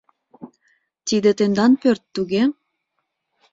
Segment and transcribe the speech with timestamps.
[1.07, 2.43] Тиде тендан пӧрт, туге?